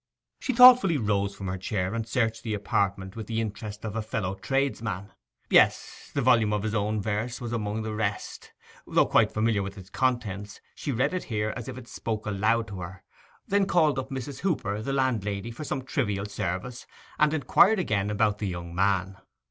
She 0.39 0.51
thoughtfully 0.51 0.97
rose 0.97 1.35
from 1.35 1.45
her 1.47 1.59
chair 1.59 1.93
and 1.93 2.07
searched 2.07 2.41
the 2.41 2.55
apartment 2.55 3.15
with 3.15 3.27
the 3.27 3.39
interest 3.39 3.85
of 3.85 3.95
a 3.95 4.01
fellow 4.01 4.33
tradesman. 4.33 5.11
Yes, 5.51 6.09
the 6.15 6.23
volume 6.23 6.53
of 6.53 6.63
his 6.63 6.73
own 6.73 6.99
verse 6.99 7.39
was 7.39 7.53
among 7.53 7.83
the 7.83 7.93
rest. 7.93 8.51
Though 8.87 9.05
quite 9.05 9.31
familiar 9.31 9.61
with 9.61 9.77
its 9.77 9.91
contents, 9.91 10.59
she 10.73 10.91
read 10.91 11.13
it 11.13 11.25
here 11.25 11.53
as 11.55 11.67
if 11.67 11.77
it 11.77 11.87
spoke 11.87 12.25
aloud 12.25 12.67
to 12.69 12.79
her, 12.79 13.03
then 13.47 13.67
called 13.67 13.99
up 13.99 14.09
Mrs. 14.09 14.39
Hooper, 14.39 14.81
the 14.81 14.91
landlady, 14.91 15.51
for 15.51 15.63
some 15.63 15.83
trivial 15.83 16.25
service, 16.25 16.87
and 17.19 17.31
inquired 17.31 17.77
again 17.77 18.09
about 18.09 18.39
the 18.39 18.47
young 18.47 18.73
man. 18.73 19.17